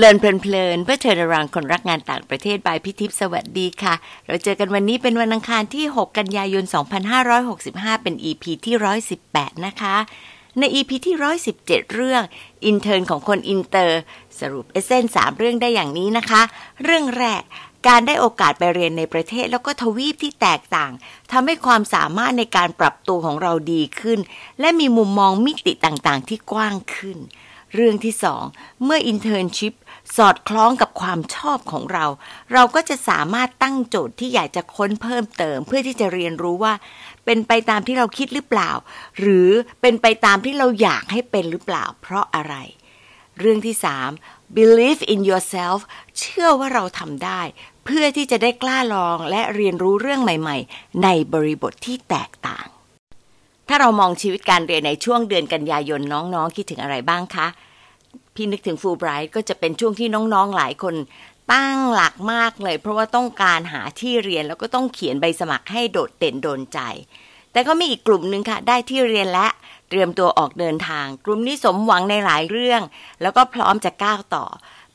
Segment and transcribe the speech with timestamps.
[0.00, 3.94] Learn เพลินๆเพื่อเชิญรังคนรักงานต่างประเทศ by พี่ทิพย์ สวัสดีค่ะ
[4.26, 6.64] เราเจอกันวันนี้เป็นวันอังคารที่ 6 กันยายน
[7.34, 8.74] 2565 เป็น EP ที่
[9.18, 9.96] 118 นะคะ
[10.58, 11.16] ใน EP ที่
[11.54, 12.22] 117 เรื่อง
[12.66, 14.00] intern ของคนอินเตอร์
[14.40, 16.42] สรุป essence สามเรื่องได้อย่างนี้นะคะ
[16.84, 17.42] เรื่องแรก
[17.88, 20.92] การได้โอกาสไปเรียนในประเทศแล้วก็ทวีปที่แตกต่าง
[21.32, 24.18] ทำให้ความสามารถในการปรับตัวของเราดีขึ้น
[24.60, 27.18] และมีมุมมองมิติต่างๆ ที่กว้างขึ้น
[27.74, 28.44] เรื่องที่สอง
[28.84, 29.72] เมื่อ internship
[30.16, 32.06] สอดคล้องกับความชอบของเรา
[32.52, 36.74] เราก็จะสามารถตั้งโจทย์ที่อยากจะค้นเพิ่มเติม เพื่อที่จะเรียนรู้ว่า
[37.24, 38.70] เป็นไปตามที่เราคิดหรือเปล่า
[39.20, 39.48] หรือ
[39.80, 42.54] เป็นไปตามที่เราอยากให้เป็นหรือเปล่า เพราะอะไร
[43.38, 43.76] เรื่องที่
[44.16, 45.80] 3 believe in yourself
[46.18, 47.40] เชื่อว่าเราทำได้
[47.84, 52.66] เพื่อที่จะได้กล้าลองและเรียนรู้เรื่องใหม่ ๆ ในบริบทที่แตกต่าง
[53.68, 57.46] ถ้าเรามองชีวิตการเรียนในช่วงเดือนกันยายนน้องๆคิดถึงอะไรบ้างคะ
[58.34, 60.94] พี่นึกถึงฟูไบรท์ก็จะเป็นช่วงที่น้องๆหลายคน
[61.52, 66.78] ตั้งหลักมากเลย เพราะว่าต้องการหาที่เรียนแล้วก็ต้องเขียนใบสมัครให้โดดเด่นโดนใจ
[67.52, 69.48] แต่ก็มีอีกกลุ่มหนึ่งค่ะ ได้ที่เรียนและ
[69.88, 72.82] เตรียมตัวออกเดินทาง กลุ่มนี้สมหวังในหลายเรื่อง
[73.22, 74.46] แล้วก็พร้อมจะก้าวต่อ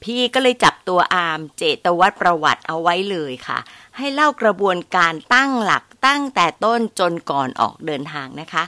[0.03, 3.59] พี่ก็เลยจับตัวอาร์มเจตวัตรประวัติเอาไว้เลยค่ะ
[3.97, 8.63] ให้เล่ากระบวนการตั้งหลักตั้งแต่ต้นจนก่อนออกเดินทางนะคะ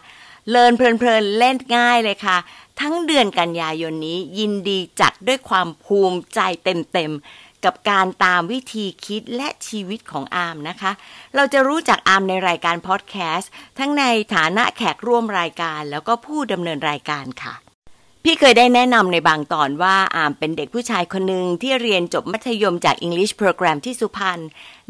[0.50, 2.38] เลินเพลินๆเล่นง่ายเลยค่ะ
[2.82, 10.92] ทั้งเดือนกันยายนนี้ยินดีจัดด้วยความภูมิใจเต็มๆ กับการตามวิธีคิดและชีวิตของอามนะคะ
[11.36, 14.04] เราจะรู้จักอามในรายการพอดแคสต์ทั้งใน
[14.36, 17.56] ฐานะแขกร่วมรายการแล้วก็ผู้ดำเนินรายการค่ะ
[18.24, 24.40] พี่เคยได้แนะนำในบางตอนว่าอามเป็นเด็กผู้ชายคนหนึ่งที่เรียนจบมัธยมจาก English Program ที่สุพรรณ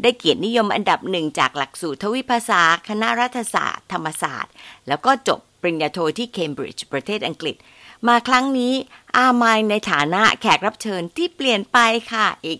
[0.02, 4.52] ได้เกียรตินิยมอันดับหนึ่งจากหลักสูตรทวิภาษา คณะรัฐศาสตร์ ธรรมศาสตร์
[4.88, 7.56] แล้วก็จบปริญญาโทที่เคมบริดจ์ประเทศอังกฤษ
[8.06, 8.72] มาครั้งนี้
[9.16, 11.78] อามายในฐานะแขกรับเชิญที่เปลี่ยนไป
[12.12, 12.58] ค่ะ อีก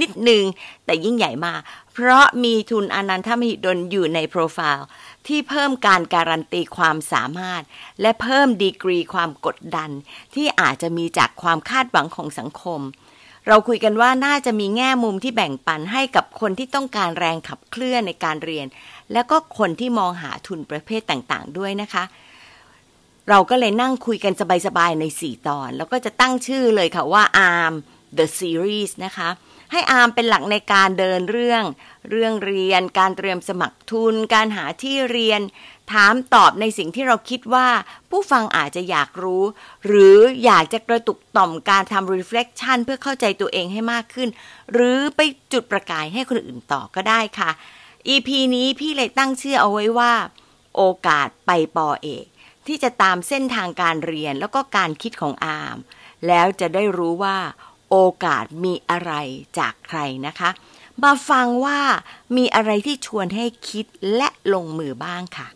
[0.00, 0.44] นิดหนึ่ง
[0.84, 1.54] แต่ยิ่งใหญ่มา
[1.92, 4.86] เพราะมีทุนอนันทมหิดลอยู่ในโปรไฟล์
[5.26, 7.62] ที่เพิ่มการการันตีความสามารถ
[8.00, 9.90] และเพิ่มดีกรีความกดดัน
[10.34, 12.80] ที่อาจจะมีจากความคาดหวังของสังคม
[13.48, 18.66] เราคุยกันว่าน่าจะมีแง่มุมที่แบ่งปันให้กับคนที่ต้องการแรงขับเคลื่อนในการเรียน
[19.12, 22.04] แล้วก็คนที่มองหาทุนประเภทต่างๆ ด้วยนะคะ
[23.30, 24.32] เราก็เลยนั่งคุยกัน
[24.66, 27.74] สบายๆใน 4 ตอน แล้วก็จะตั้งชื่อเลยค่ะว่า ARM
[28.18, 29.28] The Series นะคะ
[29.72, 31.64] ให้อาร์มเป็นหลักในการเดินเรื่อง
[32.10, 35.40] เรื่องเรียน การเตรียมสมัครทุน การหาที่เรียน
[35.92, 37.68] ถามตอบในสิ่งที่เราคิดว่า
[38.10, 39.44] ผู้ฟังอาจจะอยากรู้
[39.86, 44.28] หรืออยากจะกระตุกต่อมการทำ reflection เพื่อเข้าใจตัวเองให้มากขึ้น
[44.72, 45.20] หรือไป
[45.52, 47.50] จุดประกายให้คนอื่นต่อก็ได้ค่ะ
[48.08, 50.12] EP นี้พี่เลยตั้งชื่อเอาไว้ว่า
[50.76, 52.26] โอกาสไปปอเอก
[52.68, 55.78] ที่จะตามเส้นทางการเรียนแล้วก็การคิดของอาร์ม
[56.26, 57.36] แล้วจะได้รู้ว่า
[57.90, 59.12] โอกาสมีอะไร
[59.58, 60.50] จากใครนะคะ
[61.02, 61.80] มาฟังว่า
[62.36, 65.48] มีอะไรที่ชวนให้คิดและลงมือบ้างค่ะ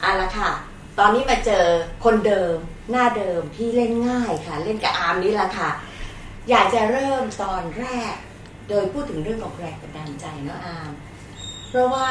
[0.00, 0.50] เอาละค่ะ
[0.98, 1.64] ตอนนี้มาเจอ
[2.04, 2.56] คนเดิม
[2.90, 5.70] หน้าเดิมพี่เล่นง่ายค่ะ เล่นกับอาร์มนี่แหละค่ะ
[6.50, 8.14] อยากจะเริ่มตอนแรก
[8.68, 10.92] โดยพูดถึงเรื่องของแรงบันดาลใจเนาะอาร์ม
[11.72, 12.08] เพราะว่า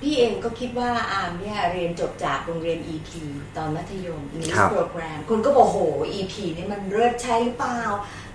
[0.00, 3.10] พี่เองก็คิดว่าอาร์มเนี่ยเรียนจบจากโรงเรียน EP
[3.56, 5.78] ตอนมัธยม English ครับ Program คนก็บอกโห
[6.18, 7.78] EP นี่มันเลิศใช่หรือเปล่า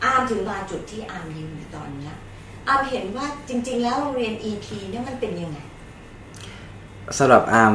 [0.04, 2.16] อาร์มถึงมาจุดที่อาร์มยืนอยู่ตอนเนี้ย
[2.68, 5.58] อาร์มเห็นว่าจริง ๆ แล้วโรงเรียน EP เนี่ยมันเป็นยังไง
[7.18, 7.74] สำหรับอาร์ม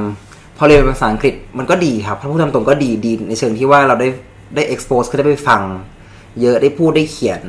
[0.57, 4.09] พอเรียนภาษาอังกฤษมันก็ดีครับถ้าพูดตามตรงก็ดีดีในเชิงที่ว่าเราได้
[4.55, 5.63] ได้ expose คือได้ไปฟัง
[6.41, 7.43] เยอะได้พูดได้เขียน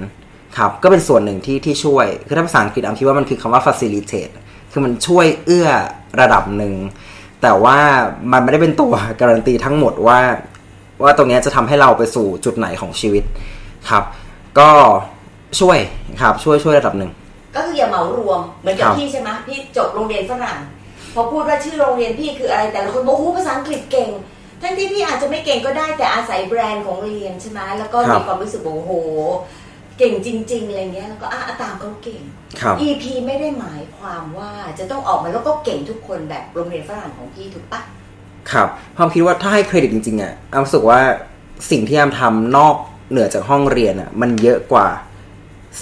[0.58, 4.34] ครับก็เป็นส่วนหนึ่งที่ที่ช่วยคือถ้าภาษาอังกฤษอาร์มคิดว่ามันคือคำว่า facilitate
[4.74, 5.68] คือมันช่วยเอื้อ
[6.22, 6.76] ระดับหนึ่ง
[7.42, 7.78] แต่ว่า
[8.32, 10.20] มันไม่ได้เป็นตัวการันตีทั้งหมดว่า
[11.04, 13.24] ว่าตรงเนี้ยจะทำให้เราไปสู่จุดไหนของชีวิต
[13.90, 14.04] ครับ
[14.60, 14.70] ก็
[15.60, 15.78] ช่วย
[16.22, 17.12] ครับช่วยช่วยระดับหนึ่ง
[17.56, 20.58] ก็คืออย่าเหมารวมเหมือนกับครับพี่ใช่ไหมพี่จบโรงเรียนฝรั่ง
[21.14, 24.10] พอพูดว่าชื่อโรงเรียนพี่คืออะไรแต่ละคนบอกโอ้โหภาษาอังกฤษเก่ง
[24.62, 28.92] ทั้งที่พี่อาจจะไม่เก่งก็ได้แต่อาศัยแบรนด์ของเรียนใช่ไหมแล้วก็ครับมีความรู้สึกว่าโอ้โห
[29.98, 32.22] เก่งจริง ๆอะไรเงี้ยแล้วก็อะตามเขาเก่ง
[32.62, 37.82] ครับ EP ไม่ได้หมายความว่าจะต้องออกมาแล้วก็เก่งทุกคนแบบโรงเรียนฝรั่งของพี่ถูกปะ
[38.52, 38.68] ครับ
[38.98, 41.00] ความคิดว่าถ้าให้เครดิตจริงๆอะอามรู้สึกว่า
[41.72, 42.76] สิ่งที่อามทำนอก
[43.12, 44.88] เหนือจากห้องเรียนอะ มันเยอะกว่า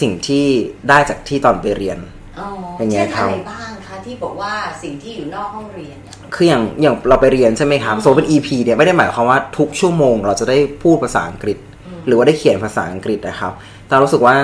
[0.01, 0.45] สิ่งที่
[0.89, 1.97] ได้จากที่ตอนไปเรียน
[2.39, 2.47] อ๋อ
[2.77, 4.53] อย่างเงี้เช่ยนครัอะบไรบ้างคะที่บอกว่า
[4.83, 11.57] สิ่งที่อยู่นอกห้องเรียนเนี่ยคืออย่างอย่างเราไปเรียนใช่ไหมครับสมมติเป็น EP เนี่ยไม่ได้หมายความว่าทุกชั่วโมง เราจะได้พูดภาษาอังกฤษ
[12.07, 13.53] หรือว่าได้เขียนภาษาอังกฤษนะครับ
[13.91, 14.35] แต่รู้สึกว่า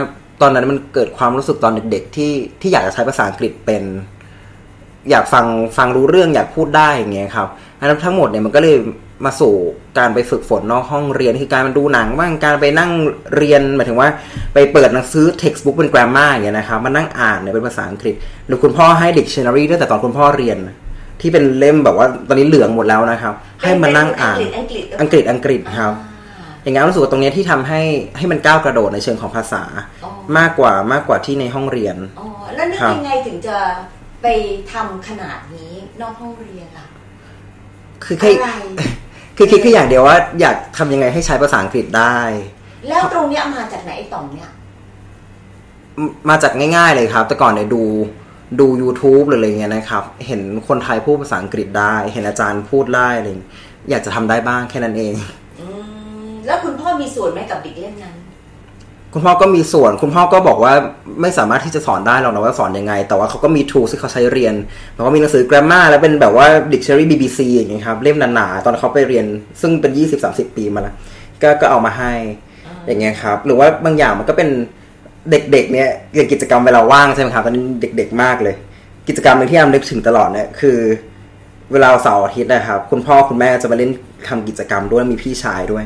[0.41, 3.83] ตอนนั้นมันเกิดความรู้สึกตอนเด็ก ๆ ที่ที่อยากจะใช้ภาษาอังกฤษเป็น
[5.09, 5.45] อยากฟัง
[5.77, 7.47] ฟังรู้เรื่องอยากพูดได้อย่างเงี้ยครับ
[7.79, 8.77] อันนั้นทั้งหมดเนี่ยมันก็เลย
[9.25, 9.53] มาสู่
[9.97, 12.91] การไปฝึกฝนนอกห้องเรียนคือการดูหนังบ้างการไปนั่ง
[13.35, 14.09] เรียนหมายถึงว่า
[14.53, 18.15] ไปเปิดหนังสือ textbook เป็น grammar อย่างเงี้ยนะครับมานั่งอ่านเนี่ยเป็นภาษาอังกฤษ
[18.47, 20.57] หรือคุณพ่อให้ dictionary ด้วยแต่ตอนคุณพ่อเรียน
[21.21, 25.93] ที่เป็นเล่มแบบว่าตอนนี้เหลืองหมดแล้วนะครับ ให้มานั่งอ่านอังกฤษอังกฤษอังกฤษครับ
[26.67, 27.81] อย่างงั้นรู้สึกว่าตรงเนี้ยที่ทำให้
[28.17, 29.63] ให้มันก้าวกระโดดในเชิงของภาษา
[30.03, 33.57] อ๋อมากกว่ามากกว่าที่ในห้องเรียนอ๋อแล้วนึกครับยังไงถึงจะ
[34.21, 34.27] ไป
[34.73, 36.87] ทำขนาดนี้นอกห้องเรียนล่ะ
[38.05, 38.51] คือแค่อะไร
[39.37, 42.17] คือคิดแค่อย่างเดียวว่า อยากทำยังไงให้ใช้ภาษาอังกฤษได้
[42.89, 44.49] แล้วตรงเนี้ยมาจากไหนไอ้ต่อมเนี่ย
[46.05, 47.83] มมาจากง่ายๆเลยครับ แต่ก่อนเนี่ยดู
[48.59, 53.51] ดู YouTube หรืออะไรเงี้ยนะครับ เห็นคนไทยพูดภาษาอังกฤษได้ เห็นอาจารย์พูดได้อะไรอย่างเงี้ย
[53.89, 55.46] อยากจะทำได้บ้างแค่นั้นเองอืม
[56.47, 58.15] แล้วคุณพ่อมีส่วนไหมกับเด็กเล่มนั้น
[59.13, 60.73] คุณพ่อก็มีส่วน คุณพ่อก็บอกว่า
[61.21, 64.53] ไม่สามารถที่จะสอนได้หรอกนะว่าสอนยังไง แต่ว่าเขาก็มี tools ที่เขาใช้เรียน
[64.93, 69.25] แบบว่ามีหนังสือ grammar แล้วเป็นแบบว่า dictionary BBC อย่างเงี้ยครับ เล่มหนาๆตอนเขาไปเรียน
[69.61, 69.91] ซึ่งเป็น
[70.25, 70.95] 20-30ปีมาแล้ว
[71.41, 72.13] ก็ก็เอามาให้
[72.87, 74.49] อย่างเงี้ยครับ หรือว่าบางอย่างมันก็เป็น
[75.31, 78.55] เด็กๆเนี่ยอย่างกิจกรรมเวลาว่างใช่ไหมครับตอนนี้เด็ก ๆ มากเลย
[79.07, 80.77] กิจกรรมหนึ่งที่อามนึกถึงตลอดเนี่ยคือ
[81.71, 83.91] เวลาเสาร์อาทิตย์นะครับ คุณพ่อคุณแม่จะมาเล่น
[84.27, 85.83] ทำกิจกรรมด้วยมีพี่ชายด้วย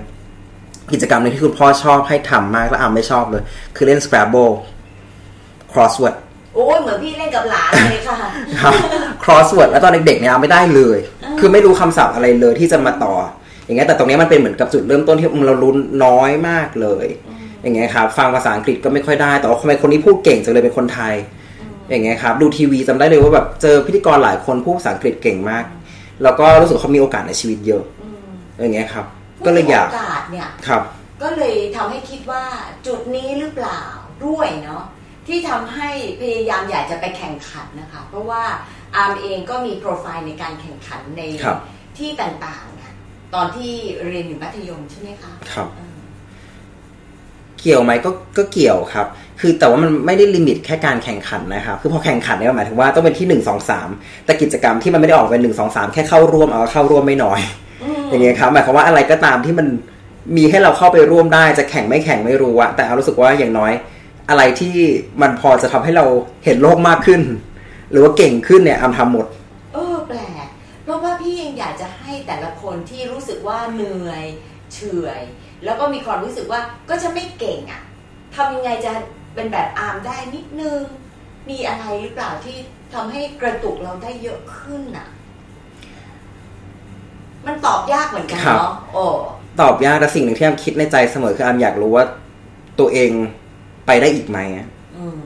[0.92, 3.44] กิจกรรมหนึงที่คุณพ่อชอบให้ทำมากแล้วอามไม่ชอบเลย
[3.75, 4.51] คือเล่น Scrabble
[5.72, 6.16] crossword
[6.54, 8.18] โอ้ยเหมือนพี่เล่นกับหลานเลยค่ะ
[8.62, 8.74] ครับ
[9.24, 10.98] crossword แล้วตอนเด็กๆเนี่ยอามไม่ได้เลย
[11.39, 13.13] คือไม่รู้คำศัพท์อะไรเลยที่จะมาต่อ
[13.66, 17.07] อย่างเงี้ยแต่ตรงเนี้ยมันเป็นเหมือนกับจุดเริ่มต้นที่เราลุ้นน้อยมากเลย
[17.63, 21.13] อย่างเงี้ยครับ ฟังภาษาอังกฤษก็ไม่ค่อยได้ แต่ว่าทำไมคนนี้พูดเก่งจังเลยเป็นคนไทย
[21.89, 25.66] อย่างเงี้ยครับ ดูทีวีจำได้เลยว่าแบบเจอพิธีกรหลายคนพูดภาษาอังกฤษเก่งมาก
[26.24, 27.83] แล้วก็รู้สึกเขามีโอกาสในชีวิตเยอะ
[28.62, 29.06] อย่างเงี้ยครับ
[29.46, 30.84] ก็เลยอยากโอกาสเนี่ยครับ
[31.22, 32.44] ก็เลยทำให้คิดว่า
[32.88, 33.82] จุดนี้หรือเปล่า
[34.26, 34.84] ด้วยเนาะ
[35.28, 35.90] ที่ทำให้
[36.22, 38.44] พยายามอยากจะไปแข่งขันนะคะ เพราะว่า
[38.96, 41.58] อาร์มเองก็มีโปรไฟล์ในการแข่งขันในครับ
[41.98, 42.94] ที่ต่างๆเนี่ย
[43.36, 43.72] ตอนที่
[44.08, 46.00] เรียนอยู่มัธยมใช่ไหมคะครับเออ
[47.60, 49.08] เกี่ยวไหมก็ก็เกี่ยวครับ
[49.40, 53.90] คือแต่ว่ามันไม่ได้ limit แค่การแข่งขันนะครับ คือพอแข่งขันเนี่ยหมายถึงว่าต้องเป็นที่หนึ่งสองสาม
[54.26, 57.40] แต่กิจกรรมที่มันไม่ได้ออกเป็นหนึ่งสองสามแค่เข้าร่วมเอาเข้าร่วมไม่น้อย
[58.12, 59.68] อย่างเงี้ยครับหมายความว่าอะไรก็ตามที่มัน
[60.38, 63.74] มีให้เราเข้าไปร่วมได้จะแข่งไม่แข่งไม่รู้อะแต่เอารู้สึกว่าอย่างน้อย
[64.30, 64.75] อะไรที่
[65.22, 66.06] มันพอจะทำให้เรา
[66.46, 67.22] เห็นโลกมากขึ้น
[67.92, 69.28] หรือว่าเก่งขึ้นเนี่ยอามทำหมด
[69.74, 70.48] เออแปลก
[70.84, 74.24] เพราะว่าพี่ยังอยากจะให้แต่ละคนที่รู้สึกว่าเหนื่อย
[74.74, 75.22] เฉื่อย
[75.64, 77.81] แล้วก็มีความรู้สึกว่าก็จะไม่เก่งอะ่ะ
[78.36, 78.94] ทำยังไงจะ
[79.36, 80.81] เป็นแบบอาร์มได้นิดนึง
[81.50, 82.57] มีอะไรหรือเปล่าที่
[82.94, 85.07] ทำให้กระตุกเราได้เยอะขึ้นอะ
[87.48, 89.04] มันตอบยากเหมือนกันครับเนาะโอ้
[89.62, 92.06] ตอบยากแต่สิ่งหนึ่งที่อามคิดในใจเสมอคืออามอยากรู้ว่า
[92.80, 93.12] ตัวเอง
[93.88, 94.68] ไปได้อีกไหมอะ
[94.98, 95.18] อืม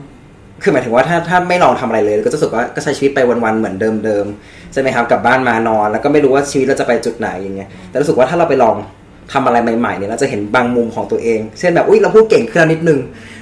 [0.63, 3.75] คือหมายถึงว่าถ้าถ้าไม่ลองทำอะไรเลย ก็จะรู้สึกว่าก็ใช้ชีวิตไปวันๆเหมือน
[4.05, 8.75] เดิมๆใช่ไหมครับกลับบ้านมานอน แล้วก็ไม่รู้ว่าชีวิตเราจะไปจุดไหนอย่างเงี้ยแต่รู้สึกว่าถ้าเราไปลอง
[9.33, 12.99] ทำอะไรใหม่ๆเนี่ยเราจะเห็นบางมุมของตัวเอง เช่นแบบอุ้ยเราพูดเก่งขึ้นแล้วนิดนึง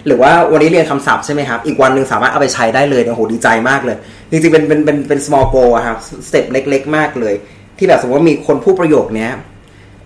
[0.08, 3.98] หรือว่าวันนี้เรียนคำศัพท์ใช่ไหมครับ อีกวันหนึ่งสามารถเอาไปใช้ได้เลยเนี่ยโอ้โหดีใจมากเลย
[4.32, 5.98] จริงๆเป็นเป็นเป็นเป็น small goal อะครับ
[6.28, 7.34] สเต็ปเล็ก ๆ มากเลย
[7.84, 9.32] ที่แบบสมมติว่ามีคนพูดประโยคเนี้ย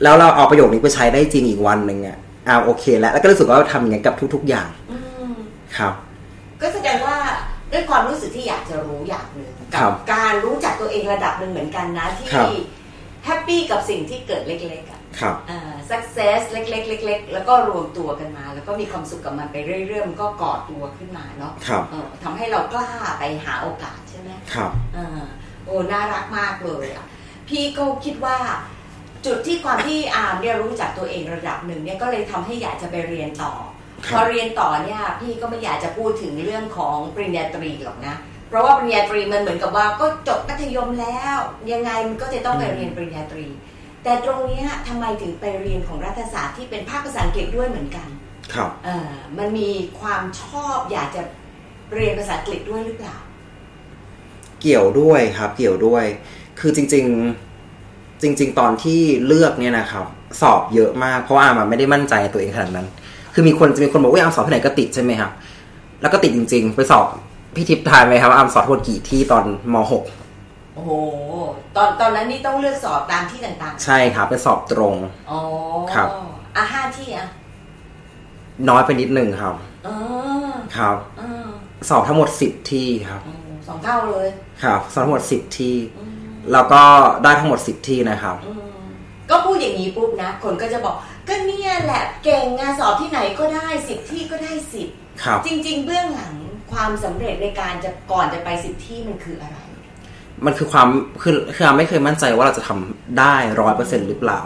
[0.04, 4.98] แล้วเราเอาประโยคนี้ไปใช้ได้จริงอีกวันหนึ่งอะอ่าโอเคแล้วแล้วก็รู้สึกว่าทำอย่างนี้ยกับทุก ๆ อย่างอื
[5.34, 5.36] ม
[5.78, 5.94] ครับ
[6.62, 7.16] ก็แสดงว่า
[7.74, 12.50] ด้วยความรู้สึกที่อยากจะรู้อย่างหนึ่งครักับการรู้จักตัวเองระดับหนึ่งเหมือนกันนะที่ครับ
[13.26, 25.26] happy กับสิ่งที่เกิดเล็กๆอะครับอ่า success เล็กๆเล็กๆแล้วก็รวมตัวกันมา แล้วก็มีความสุขกับมันไปเรื่อยๆมันก็ก่อตัวขึ้นมาเนาะครับเออทำให้เรากล้าไปหาโอกาสใช่ไหมครับอ่า
[25.66, 27.06] โอ้น่ารักมากเลยอะ
[27.50, 28.38] พี่ก็คิดว่า
[29.26, 33.54] จุดที่ความที่อาร์มเนี่ยรู้จักตัวเองระดับหนึ่งเนี่ยก็เลยทำให้อยากจะไปเรียนต่อ
[34.06, 38.16] ครับพอเรียนต่อเนี่ยพี่ก็ไม่อยากจะพูดถึงเรื่องของปริญญาตรีหรอกนะ
[38.50, 41.38] เพราะว่าปริญญาตรีมันเหมือนกับว่าก็จบมัธยมแล้ว
[41.72, 43.46] ยังไงมันก็จะต้องไปเรียนปริญญาตรี
[44.04, 48.08] แต่ตรงเนี้ยทำไมถึงไปเรียนของรัฐศาสตร์ที่เป็นภาคภาษาอังกฤษด้วยเหมือนกัน
[48.54, 51.22] ครับเออมันมีความชอบอยากจะ
[51.94, 53.16] เรียนภาษาอังกฤษด้วยหรือเปล่า
[54.62, 56.06] เกี่ยวด้วยครับ เกี่ยวด้วย
[56.60, 57.06] คือจริง
[57.64, 60.06] ๆ จริง ๆ ตอนที่เลือกเนี่ยนะครับ
[60.42, 62.88] สอบเยอะมากเพราะว่าอาร์มอะไม่ได้มั่นใจในตัวเองขนาดนั้น
[63.34, 65.32] คือมีคนจะมีคนบอกว่าอาร์มสอบที่ไหนก็ติดใช่ไหมครับ
[66.02, 67.06] แล้วก็ติดจริง ๆ ไปสอบ
[67.56, 70.92] พี่ทิพย์ทายไหมครับว่าอาร์มสอบทั้งหมดกี่ที่ตอนม .6 โอ้โห
[71.76, 75.40] ตอนตอนนั้นนี่ต้องเลือกสอบตามที่ต่างใช่ครับเป็นสอบตรงๆอ๋อ
[75.94, 76.10] ครับ
[76.56, 77.28] อะห้าที่อะ
[78.70, 79.56] น้อยไปนิดนึงครับ
[79.88, 79.96] อ๋อ
[80.78, 81.48] ครับอ๋อ
[81.90, 83.36] สอบทั้งหมดสิบที่ครับอ๋อ
[83.68, 84.28] สองเท่าเลย
[84.64, 86.17] ครับ สอบทั้งหมดสิบที่อืม
[86.54, 86.84] แล้วก็
[87.24, 88.84] ได้ทั้งหมดสิบที่นะครับอืม
[89.30, 90.96] ก็พูดอย่างนี้ปุ๊บนะ คนก็จะบอก
[91.28, 94.88] ก็เนี่ยแหละเก่งงานสอบที่ไหนก็ได้สิบที่ก็ได้สิบ
[95.24, 96.34] ครับจริง ๆ เบื้องหลัง
[96.72, 100.88] ความสำเร็จในการจะก่อนจะไปสิบที่มันคืออะไรจมันคือความ
[101.22, 104.40] คือคืออาไม่เคยมั่นใจว่าเราจะทำได้ร้อยเปอร์เซ็นหรือเปล่า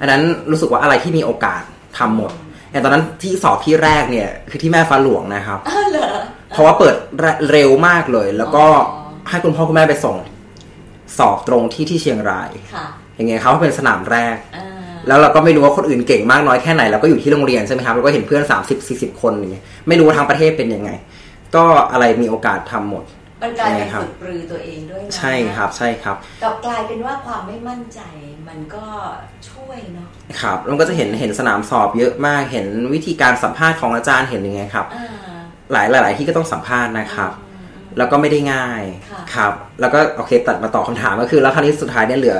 [0.00, 1.62] อันนั้นรู้สึกว่าอะไรที่มีโอกาส
[1.98, 2.32] ทำหมด
[2.70, 6.08] อย่างตอนนั้นที่สอบที่แรกเนี่ยคือที่แม่ฟ้าหลวงนะครับอ้าวเหรอ
[6.50, 6.94] เพราะว่าเปิด
[7.50, 8.64] เร็วมากเลย แล้วก็
[9.30, 10.16] ให้คุณพ่อคุณแม่ไปส่ง
[11.18, 12.86] สอบตรงที่ที่เชียงรายค่ะ
[13.16, 14.66] อย่างเงี้ยเขาเป็นสนามแรกอ่า
[15.08, 20.90] แล้วเราก็ไม่รู้ว่าคนอื่นเก่งมากน้อยแค่ไหนเราก็อยู่ที่โรงเรียนใช่ไหมครับเราก็เห็นเพื่อน 30 40 คนอย่างเงี้ยไม่รู้ว่าทางประเทศเป็นยังไง
[21.56, 23.04] ก็อะไรมีโอกาสทำหมด
[23.42, 28.00] มันกลายเป็นใช่ครับฝึกปรือตัวเองด้วยนะใช่ครับใช่ครับกลับกลายเป็นว่าความไม่มั่นใจ
[28.48, 28.84] มันก็
[29.50, 30.08] ช่วยเนาะ
[30.42, 35.08] ครับแล้วก็จะเห็นเห็นสนามสอบเยอะมากเห็นวิธีการสัมภาษณ์ของอาจารย์เห็นยังไงครับอ่า
[35.72, 37.32] หลายหลายๆที่ก็ต้องสัมภาษณ์นะครับ
[37.98, 42.38] แล้วก็ไม่ได้ง่ายค่ะครับ แล้วก็โอเคตัดมาตอบคำถามก็คือแล้วคราวนี้สุดท้ายเนี่ยเหลือ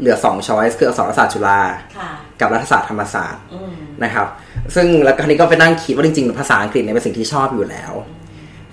[0.00, 1.60] เหลือสองช้อยส์คืออักษรศาสตร์จุฬา
[1.96, 3.72] ค่ะกับรัฐศาสตร์ธรรมศาสตร์อืม
[4.04, 4.26] นะครับ
[4.74, 7.92] ซึ่งแล้วคราวนี้ก็ไปนั่งคิดว่าจริงๆภาษาอังกฤษเนี่ยเป็นสิ่งที่ชอบอยู่แล้ว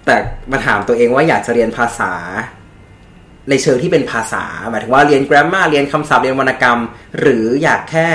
[0.06, 0.16] แต่
[0.52, 2.14] มาถามตัวเองว่าอยากจะเรียนภาษา
[3.50, 6.80] ในเชิงที่เป็นภาษาหมายถึงว่าเรียน grammar เรียนคำศัพท์เรียนวรรณกรรม
[7.20, 8.08] หรืออยากแค่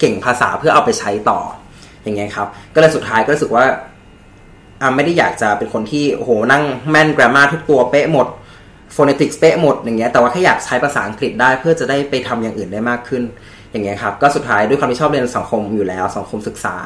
[0.00, 1.40] เก่งภาษาเพื่อเอาไปใช้ต่อ
[2.02, 3.64] อย่างเงี้ยครับ ก็เลยสุดท้ายก็รู้สึกว่า
[4.80, 8.26] อ่าไม่ได้อยากจะเป็นคนที่โหนั่งแม่น grammar ทุกตัวเป๊ะหมด
[8.96, 13.22] phonetics เป๊ะหมดอย่างเงี้ยแต่ว่าแค่อยากใช้ภาษาอังกฤษได้เพื่อจะได้ไปทำอย่างอื่นได้มากขึ้น
[13.70, 16.76] อย่างเงี้ยครับก็สุดท้ายด้วยความที่ชอบเรียนสังคมอยู่แล้วสังคมศึกษา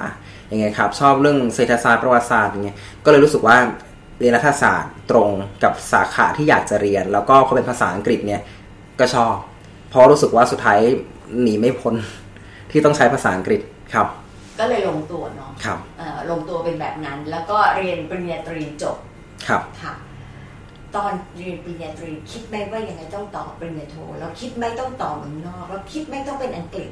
[0.49, 3.57] อย่างเงี้ยครับชอบเรื่องเศรษฐศาสตร์ประวัติศาสตร์อย่างเงี้ยก็เลยรู้สึกว่า
[4.21, 5.29] เรียนรัฐศาสตร์ตรง
[5.63, 8.41] กับสาขาที่อยากจะเรียน แล้วก็พอเป็นภาษาอังกฤษเนี่ย
[9.01, 9.35] ก็ชอบ
[9.91, 10.79] เพราะรู้สึกว่าสุดท้าย
[11.43, 11.95] หนีไม่พ้น
[12.71, 13.61] ที่ต้องใช้ภาษาอังกฤษ
[13.95, 14.07] ครับ
[14.59, 18.97] ก็เลยลงตัวเนาะครับเอ่อลงตัวเป็นแบบนั้น แล้วก็เรียนปริญญาตรีจบ
[19.49, 19.95] ครับค่ะ
[20.97, 26.91] ตอนเรียนปริญญาตรีคิดไหมว่ายังไงต้องต่อปริญญาโทแล้วคิดไหมต้องต่อเมืองนอกแล้วคิดไหมต้องเป็นอังกฤษ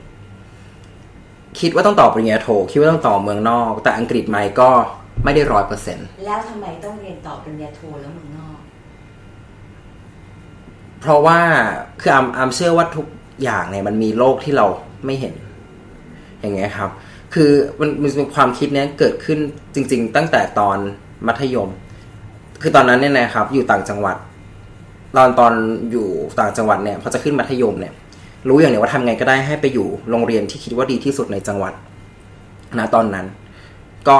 [1.60, 4.70] คิดว่าต้องต่อปริญญาโทคิดว่าต้องต่อเมืองนอก แต่อังกฤษไหมก็
[5.24, 8.58] ไม่ได้ร้อยเปอร์เซ็นต์แล้วทำไมต้องเรียนต่อปริญญาโทแล้วเมืองนอก
[11.00, 11.40] เพราะว่า
[12.00, 13.06] คืออามอามเชื่อว่าทุก
[13.42, 14.66] อย่างเนี่ยมันมีโลกที่เรา
[15.04, 15.34] ไม่เห็น
[16.40, 16.90] อย่างเงี้ยครับ
[17.40, 19.38] คือมันมันมีความคิดเนี้ยเกิดขึ้น
[19.74, 20.78] จริง ๆ ตั้งแต่ตอน
[21.26, 21.70] มัธยม
[22.62, 24.16] คือตอนนั้นเนี่ยนะครับ อยู่ต่างจังหวัด
[25.16, 25.52] ตอนตอน
[25.92, 26.06] อยู่
[26.40, 27.92] ต่างจังหวัดเนี่ยพอจะขึ้นมัธยมเนี่ย
[28.48, 31.74] รู้อย่างเดียวว่าทำไงก็ได้ให้ไปอยู่โรงเรียนที่คิดว่าดีที่สุดในจังหวัด
[32.78, 33.26] นะตอนนั้น
[34.08, 34.18] ก็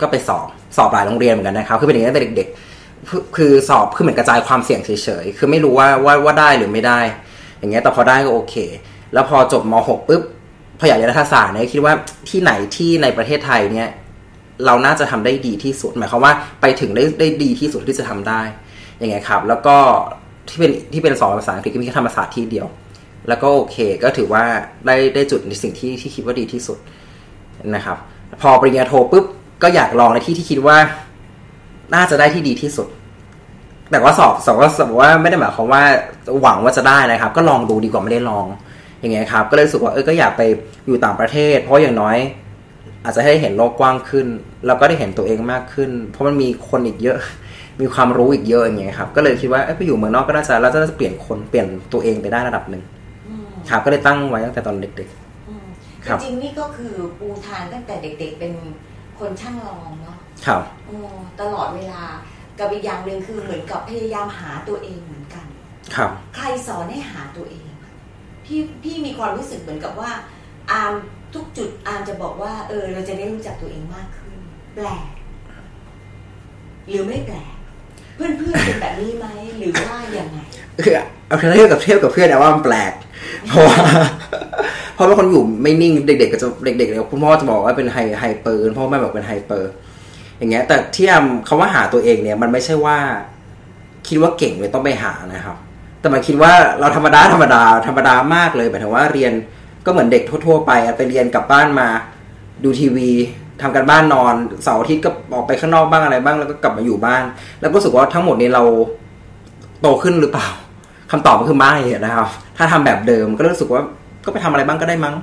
[0.00, 0.46] ก็ไปสอบ
[0.76, 2.48] สอบหลายโรงเรียนเหมือนกันนะครับ คือเป็นอย่างนี้ตั้งแต่เด็ก
[2.78, 7.00] ๆ คือคือสอบคือเหมือนกระจายความเสี่ยงเฉยๆคือไม่รู้ว่าว่าว่าได้หรือไม่ได้
[7.58, 8.54] อย่างเงี้ยแต่พอได้ก็โอเค
[9.12, 10.22] แล้วพอจบม .6 ปุ๊บ
[10.82, 11.94] พออยากเรียนรัฐศาสตร์เนี่ยคิดว่า
[12.30, 13.88] ที่ไหนที่ในประเทศไทยเนี่ย
[14.64, 18.40] เราน่าจะทำได้ดีที่สุด หมายความว่าไปถึงได้ได้ดีที่สุดที่จะทำได้
[18.98, 19.76] อย่างเงี้ยครับ แล้วก็
[20.48, 22.66] ที่เป็นที่เป็นสอนภาษาอังกฤษก็มีแค่ธรรมศาสตร์ที่เดียว
[23.28, 24.44] แล้วก็โอเคก็ถือว่า
[24.86, 26.78] ได้ได้จุดในสิ่งที่ที่คิดว่าดีที่สุด
[27.74, 27.96] นะครับ
[28.42, 29.24] พอปริญญาโทปุ๊บ
[29.62, 30.76] ก็อยากลองในที่ที่คิดว่า
[31.94, 32.88] น่าจะได้ที่ดีที่สุด
[33.90, 35.82] แต่ว่าสอบสอบว่าสอบว่าไม่ได้หมายความว่า
[36.42, 38.46] หวังว่าจะได้นะครับ ก็ลองดูดีกว่าไม่ได้ลอง
[39.02, 40.42] อย่างเงี้ยครับก็เลยรู้สึกว่าเออก็อยากไป
[40.86, 42.18] อยู่ต่างประเทศ เพราะอย่างน้อย
[43.04, 44.26] อาจจะให้เห็นโลกกว้างขึ้น
[44.66, 47.18] แล้วก็ได้เห็นตัวเองมากขึ้น เพราะมันมีคนอีกเยอะ
[47.80, 52.82] มีความรู้อีกเยอะอย่างเงี้ยครับก็เลยคิดว่าเอ้ยไปอยู่เมืองนอกก็น่าจะแล้วจะเปลี่ยนคนเปลี่ยนตัวเองไปได้ระดับหนึ่ง
[53.28, 55.08] อืมครับก็เลยตั้งไว้ตั้งแต่ตอนเด็ก
[55.48, 55.66] อืม
[56.06, 58.52] ครับจริงๆนี่ก็คือปูทางตั้งแต่เด็ก ๆ เป็น
[59.18, 60.96] คนช่างลองเนาะๆครับโอ้
[61.40, 62.02] ตลอดเวลา
[62.58, 65.46] กับอีกอย่างหนึ่งคือเหมือนกับพยายามหาตัวเองเหมือนกัน
[65.94, 67.66] ครับ ใครสอนให้หาตัวเอง
[68.44, 70.10] พี่พี่มีความรู้สึกเหมือนกับว่า
[70.70, 70.92] อาร์ม
[71.34, 74.38] ทุกจุดอาร์มจะบอกว่า เออ เราจะได้รู้จักตัวเองมากขึ้น
[74.74, 75.06] แปลก
[76.88, 77.54] หรือไม่แปลก
[78.14, 79.26] เพื่อนเพื่อนเป็นแบบนี้ไหม
[79.58, 80.38] หรือว่าอยังไง
[80.84, 80.94] คือ
[81.26, 82.92] เอาเทียบกับเทียบกับเพื่อนเนี่ว่ามันแปลก
[83.48, 83.78] เพราะว่า
[84.94, 89.72] เพราะเป็นคนอยู่ไม่นิ่งเด็กๆก็จะเด็กๆเนี่ยคุณพ่อจะบอกว่าเป็น hy- hyper พ่อแม่บอกเป็น hyper
[90.38, 92.98] อย่างเงี้ย แต่ที่อำคำว่าหาตัวเองเนี่ย มันไม่ใช่ว่า
[94.08, 95.56] คิดว่าเก่งเลยต้องไปหานะครับ
[96.02, 99.32] แต่มาคิดว่าเราธรรมดาธรรมดาธรรมดามากเลยหมายถึงว่าเรียน
[99.86, 101.88] ก็เหมือนเด็กทั่วๆไปไปเรียนกลับบ้านมา
[102.64, 103.10] ดูทีวี
[103.62, 107.22] ทำการบ้านนอนเสาร์อาทิตย์ก็ออกไปข้างนอกบ้างอะไรบ้างแล้วก็กลับมาอยู่บ้าน
[107.60, 108.62] แล้วก็รู้สึกว่าทั้งหมดนี้เรา
[109.80, 110.48] โตขึ้นหรือเปล่า
[111.10, 113.82] คำตอบก็คือไม่นะครับ ถ้าทำแบบเดิมก็รู้สึกว่า
[114.24, 115.14] ก็ไปทำอะไรบ้างก็ได้มั้ง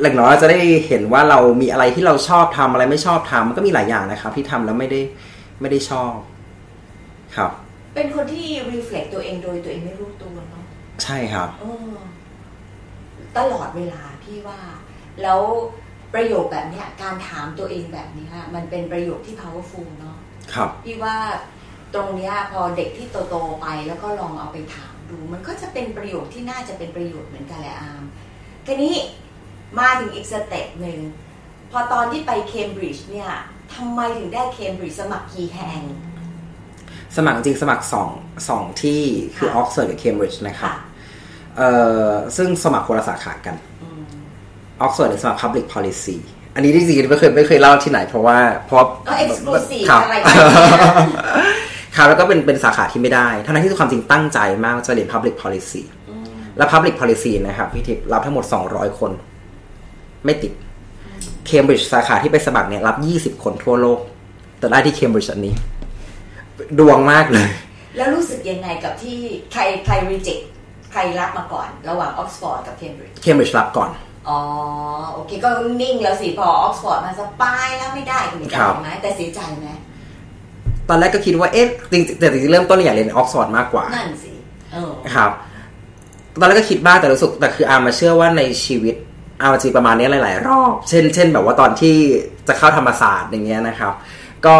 [0.00, 5.00] หลักน้อยจะได้เห็นว่าเรามีอะไรที่เราชอบทำอะไรไม่ชอบทำมันก็มีหลายอย่างนะครับ ที่ทำแล้วไม่ได้
[5.60, 6.12] ไม่ได้ชอบ
[7.36, 7.50] ครับ
[7.94, 10.64] เป็นคนที่รีเฟล็กตัวเองโดยตัวเองไม่รู้ตัวเนาะ
[11.02, 11.94] ใช่ครับเออ
[13.36, 14.60] ตลอดเวลาพี่ว่า
[15.22, 15.40] แล้ว
[16.14, 20.16] ประโยคแบบเนี้ย การถามตัวเองแบบเนี้ยมันเป็นประโยคที่ powerful เนาะ
[20.54, 21.16] ครับ พี่ว่า
[21.94, 28.02] ตรงเนี้ยพอเด็กที่โตๆไปแล้วก็ลองเอาไปถามดู มันก็จะเป็นประโยชน์ที่น่าจะเป็นประโยชน์เหมือนกันแหละอาร์ม
[28.66, 28.94] ทีนี้
[29.78, 30.98] มาถึงอีก step หนึ่ง
[31.70, 33.30] พอตอนที่ไปเคมบริดจ์เนี่ย
[33.74, 35.82] ทำไมถึงได้เคมบริดจ์สมัครกี่แห่ง
[37.16, 38.08] สมัครจริงสมัครสอง
[38.48, 39.02] สองที่
[39.36, 40.74] คือค่ะออกซฟอร์ดกับเคมบริดจ์นะครับค่ะ
[41.56, 41.70] เอ่
[42.08, 43.56] อซึ่งสมัครคนละสาขากัน
[44.80, 46.16] ออกซฟอร์ดในสมัคร Public Policy
[46.54, 50.46] อันนี้ที่จริงๆไม่เคยไม่เคยเล่าที่ไหน เพราะว่าเพราะก็ exclusive ครับอะไรอย่างเงี้ย
[51.96, 55.82] ครับแล้วก็เป็นเป็นสาขาที่ไม่ได้ทั้งๆที่ความจริงตั้งใจมากว่าจะเรียน Public Policy
[56.56, 59.10] และ Public Policy นะครับพี่ทิพย์รับทั้งหมด 200 คน
[60.24, 60.52] ไม่ติด
[61.46, 62.96] เคมบริดจ์สาขาที่ไปสมัครเนี่ยรับ
[63.36, 63.98] 20 คนทั่วโลก
[64.58, 65.54] แต่ได้ที่เคมบริดจ์อันนี้
[66.78, 67.48] ดวงมากเลย
[67.96, 69.18] แล้วรู้สึกยังไงกับที่
[69.52, 70.42] ใครใคร reject
[70.92, 73.90] ใครรับมาก่อน ระหว่างออกซฟอร์ดกับเคมบริดจ์เคมบริดจ์รับก่อน
[74.28, 74.38] อ๋อ
[75.12, 75.48] โอเค ก็
[75.82, 79.68] นิ่งแล้วสิ พอออกซฟอร์ดมาสปายแล้วไม่ได้ก็ไม่ได้ครับไหมแต่เสียใจไหม
[80.88, 84.32] ตอนแรกก็คิดว่าเอ๊ะจริงๆแต่จริงๆเริ่มต้นอยากเรียนออกซฟอร์ดมากกว่า นั่นสิ
[84.72, 85.30] เออครับ
[86.40, 88.94] ตอนแรกก็คิดบ้างแต่รู้สึกแต่คืออาร์มเชื่อว่าในชีวิต
[89.42, 91.96] อาร์มเจอประมาณนี้หลาย ๆ รอบ เช่น เช่น แบบว่าตอนที่
[92.48, 93.92] จะเข้าธรรมศาสตร์อย่างเงี้ยนะครับ
[94.46, 94.56] ก็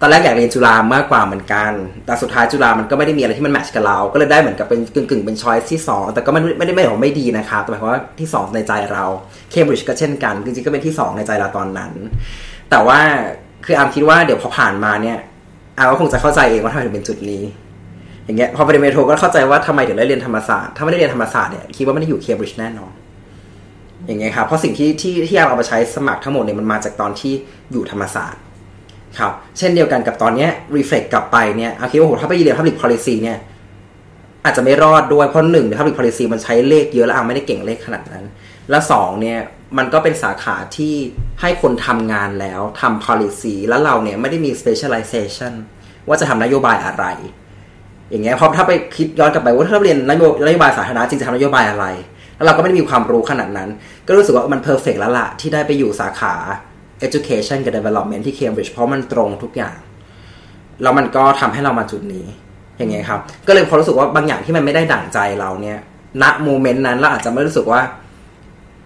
[0.00, 1.72] ตอนแรกอยากเรียนจุฬามากกว่าเหมือนกัน
[2.06, 9.04] แต่สุดท้ายจุฬามันก็ไม่ได้มีอะไรที่มัน match กับเรา ก็เลยได้เหมือนกับเป็นกึ่งกึ่งๆเป็น choice ที่สองแต่ก็ไม่ไม่ได้ไม่ได้บอกว่าไม่ดีนะครับแต่หมายความว่าที่สองในใจเรา
[9.50, 11.92] เคมบริดจ์ก็เช่นกันจริงๆก็เป็นที่สองในใจเราตอนนั้น
[12.70, 12.98] แต่ว่า
[13.66, 15.18] คืออามคิดว่าเดี๋ยวพอผ่านมาเนี่ย
[15.78, 17.42] อามก็คงจะเข้าใจเองว่าทำไมถึงเป็นจุดนี้
[18.24, 22.92] อย่างเงี้ยพอไปเรียนเมโทรก็เข้าใจว่าทำไมถึงได้เรียนธรรมศาสตร์ถ้าไม่ได้เรียนธรรมศาสตร์เนี่ยคิดว่าไม่ได้อยู่เคมบริดจ์แน่นอน
[24.06, 27.32] อย่างเงี้ยครับเพราะสิ่งที่ที่ที่เอามาใช้สมัครทั้งหมดเนี่ยมันมาจากตอนที่
[27.72, 28.40] อยู่ธรรมศาสตร์
[29.18, 33.38] ครับ เช่นเดียวกันกับตอนนี้รีเฟล็กกลับไปเนี่ยเอาคิดว่าโหถ้าไปเรียน public policy เนี่ย
[34.44, 38.24] อาจจะไม่รอดด้วยเพราะหนึ่ง public policy มันใช้เลขเยอะแล้วอาไม่ได้เก่งเลขขนาดนั้น
[38.70, 39.38] แล้วสองเนี่ย
[39.78, 40.94] มันก็เป็นสาขาที่
[41.40, 45.52] ให้คนทำงานแล้วทำ policy แล้วเราเนี่ยไม่ได้มี specialization
[46.08, 47.06] ว่าจะทำนโยบายอะไร
[48.10, 51.86] อย่างเงี้ยเพราะถ้าไปคิดย้อนกลับไปว่าถ้าเราเรียนนโยนโยบายสาธารณะจริงจะทำนโยบายอะไร
[52.36, 53.68] แล้วเราก็ไม่ได้มีความรู้ขนาดนั้น
[54.06, 56.34] ก็รู้สึกว่ามันเพอร์เฟกแล้วล่ะที่ได้ไปอยู่สาขา
[57.06, 59.76] education กับ development ที่ Cambridge เพราะมันตรงทุกอย่าง
[60.82, 62.26] แล้วมันก็ทำให้เรามาจุดนี้
[62.78, 65.78] อย่างเงี้ยครับ ก็เลยพอรู้สึกว่าบางอย่างที่มันไม่ได้ดั่งใจเราเนี่ย
[66.22, 67.80] ณโมเมนต์นั้นเราอาจจะไม่รู้สึกว่า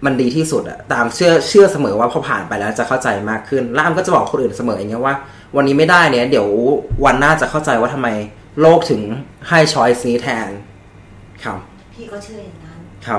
[0.05, 5.15] มันดีที่สุดอะตามเชื่อเชื่อเสมอว่าพอผ่านไปแล้วจะเข้าใจมากขึ้นแล้วอามก็จะบอกคนอื่นเสมออย่างเงี้ยว่า
[5.55, 6.47] วันนี้ไม่ได้เนี่ย เดี๋ยว
[7.05, 8.07] วันหน้าจะเข้าใจว่าทำไม
[8.61, 9.01] โลกถึง
[9.49, 10.47] ให้ช้อยส์นี้แทน
[11.43, 11.57] ครับ
[11.93, 12.68] พี่ก็เชื่ออย่างนั้น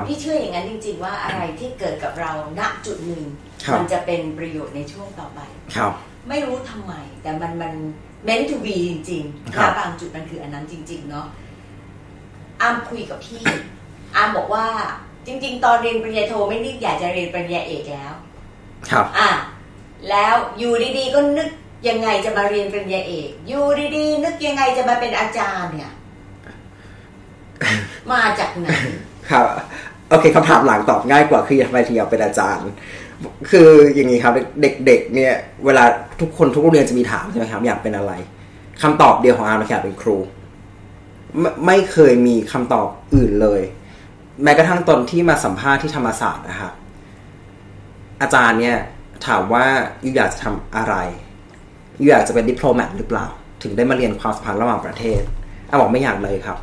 [0.08, 3.24] พี่เชื่ออย่างนั้นจริง ๆ ว่าอะไรที่เกิดกับเราณจุดหนึ่ง
[3.64, 5.40] ครับมันจะเป็นประโยชน์ในช่วงต่อไป
[5.76, 5.92] ครับ
[6.28, 7.74] ไม่รู้ทำไม แต่มันมัน
[8.26, 11.26] meant to be จริงๆครัและบบางจุดมันคืออันนั้นจริง ๆ เนาะ
[12.60, 13.42] อามคุยกับพี่
[14.16, 14.66] อามบอกว่า
[15.26, 18.12] จริง ๆ ตอนเรียนปริญญาโทไม่ได้อยากจะเรียนปริญญาเอกแล้ว
[18.90, 19.30] ครับ อะ
[20.10, 21.48] แล้วอยู่ดีๆก็นึก
[21.88, 23.64] ยังไงจะมาเรียนปริญญาเอก อยู่
[23.96, 25.92] ดีๆนึกยังไงจะมาเป็นอาจารย์เนี่ย
[28.12, 28.68] มาจากไหน
[29.30, 29.44] ครับ
[30.08, 32.68] โอเคคำถามหลังตอบง่ายกว่าคือทำไมถึงอยากเป็นอาจารย์
[33.50, 34.32] คืออย่างนี้ครับ
[34.86, 35.84] เด็ก ๆ เนี่ย เวลา
[36.20, 38.12] ทุกคนทุกโรงเรียนจะมีถามใช่ไหมครับอยากเป็นอะไร
[38.82, 40.16] คำตอบเดียวของอาร์มคืออยากเป็นครู
[41.40, 43.62] ไม่ไม่เคยมีคำตอบอื่นเลย
[44.42, 46.72] แม้กระทั่งตอนที่มาสัมภาษณ์ที่ธรรมศาสตร์นะครับ
[48.22, 48.78] อาจารย์เนี่ย
[49.26, 49.66] ถามว่า
[50.04, 50.94] ยูอยากจะทำอะไร
[52.00, 53.26] ยูอยากจะเป็นดิปโลแมตหรือเปล่า
[53.62, 55.20] ถึงได้มาเรียนความสัมพันธ์ระหว่างประเทศ
[55.68, 56.58] อาบอกไม่อยากเลยครับ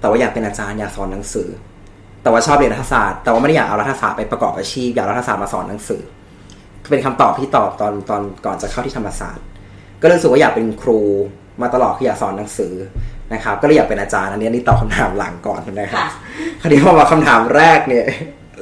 [0.00, 1.48] แต่ว่าอยากเป็นอาจารย์อยากสอนหนังสือ
[2.22, 6.02] แต่ว่าชอบเรียนรัฐศาสตร์แต่ว่าไม่ได้อยากเอารัฐศาสตร์ไปประกอบอาชีพอยากเอารัฐศาสตร์มาสอนหนังสือ
[6.90, 9.44] เป็นคำตอบที่ตอบตอนตอนก่อนจะเข้าที่ธรรมศาสตร์
[10.02, 11.00] ก็รู้สึกว่าอยากเป็นครู
[11.62, 12.74] มาตลอดคืออยากสอนหนังสือ
[13.32, 16.08] นะครับ ก็เลยอยากเป็นอาจารย์อันนี้อันนี้ตอบคำถามหลังก่อนนะครับค่ะ
[16.60, 18.04] คราวนี้พอมาคำถามแรกเนี่ย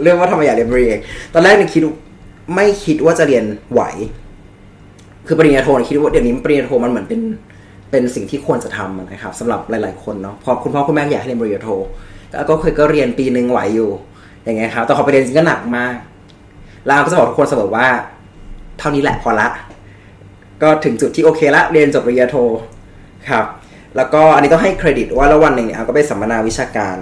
[0.02, 1.00] เรื่องว่าทำไมอยากเรียนปริญญาเอก
[1.34, 1.82] ตอนแรกเนี่ยคิด
[2.54, 3.82] ไม่คิดว่าจะเรียนไหว
[5.26, 7.20] คือปริญญาโทเนี่ยคิดว่าเดี๋ยวนี้ปริญญาโทมันเหมือนเป็น
[7.96, 11.68] เป็นสิ่งที่ควรจะทำนะครับสำหรับหลาย ๆ คนเนาะพอคุณพ่อคุณแม่อยากให้เรียนปริญญาโท
[12.30, 13.90] แล้วก็เคยก็เรียนปีหนึ่งไหวอยู่
[14.44, 15.94] อย่างเงี้ยครับแต่พอไปเรียนจริงก็หนักมาก
[16.86, 17.86] แล้วก็จะบอกทุกคนเสมอว่า
[18.78, 19.48] เท่านี้แหละพอละ
[20.62, 22.36] ก็ถึงจุดที่โอเคละเรียนจบปริญญาโท
[23.30, 23.44] ครับ
[23.96, 26.96] แล้วก็อันนี้ต้องให้เครดิตว่าแล้ววันหนึ่งเนี่ยก็ไปสัมมนาวิชาการ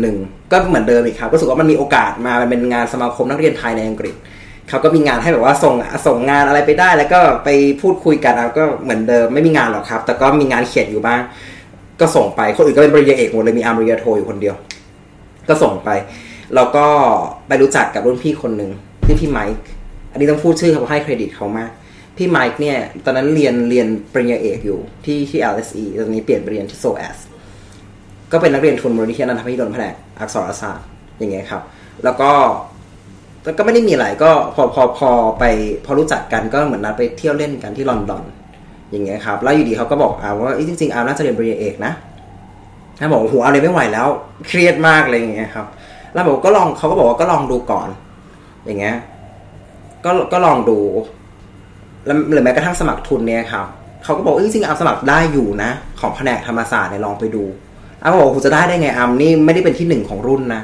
[0.00, 0.16] หนึ่ง
[0.52, 4.14] ก็เหมือนเดิมอีกครับก็รู้สึกว่ามันมีโอกาสมามันเป็นงานสมาคมนักเรียนไทยในอังกฤษ
[4.68, 5.74] เขาก็มีงานให้แบบว่าส่ง
[6.06, 7.48] ส่งงานอะไรไปได้ แล้วก็ไป
[7.80, 11.20] พูดคุยกันก็เหมือนเดิมไม่มีงานหรอกครับ แต่ก็มีงานเขียนอยู่บ้าง
[12.00, 14.54] ก็ส่งไปคนอื่นก็เป็นปริญญาเอกหมดเลยมีอาร์มปริญญาโทอยู่คนเดียว
[15.48, 15.90] ก็ส่งไป
[16.54, 16.86] แล้วก็
[17.48, 18.70] ไปรู้จักกับรุ่นพี่คนหนึ่ง
[19.06, 19.56] ที่พี่ไมค์
[20.12, 21.70] อันนี้ต้องพูดชื่อเขาให้เครดิตเขามาก
[22.16, 27.16] พี่ไมค์เนี่ยตอนนั้นเรียนเรียนปริญญาเอกอยู่ที่ที่ LSE ตอนนี้เปลี่ยนไปเรียนที่ SOAS
[28.32, 30.86] ก็เป็นนักเรียนทุนมูลนิธินันทพิดลแผนกอักษรศาสตร์
[31.18, 31.62] อย่างเงี้ยครับ
[32.04, 32.30] แล้วก็
[33.44, 35.44] แล้วก็ไม่ได้มีอะไรก็พอพอพอไป
[35.84, 38.24] พอรู้จักกันก็เหมือนนัดไปเที่ยวเล่นกันที่ลอนดอน
[38.90, 41.92] อย่างเงี้ยครับ แล้วอยู่ดีเขาก็บอกอาว่าเอ้ยจริงๆอาน่าจะเรียนปริญญาเอกนะ
[42.98, 44.08] อาบอกโอ้โหอาเลยไม่ไหวแล้ว
[44.46, 45.66] เครียดมากเลยอย่างเงี้ยครับ
[46.12, 47.88] แล้วบอกก็ลองเขาก็บอกว่าก็ลองดูก่อน
[48.66, 48.96] อย่างเงี้ย
[50.04, 50.78] ก็ก็ลองดู
[52.06, 53.66] แล้วหรือแม้กระทั่งสมัครทุนเนี่ยครับ
[54.04, 57.42] เขาก็บอกเอจริงๆอามสมัครได้อยู่นะ ของแผนกธรรมศาสตร์เนี่ยลองไปดู
[58.02, 60.62] อามบอกคุณจะได้ได้ไงอามนี่ไม่ได้เป็นที่หนึ่งของรุ่นนะ